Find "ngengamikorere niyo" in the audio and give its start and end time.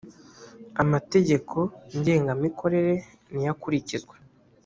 1.97-3.49